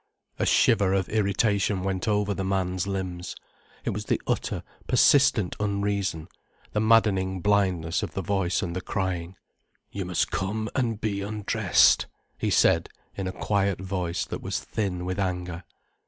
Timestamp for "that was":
14.25-14.59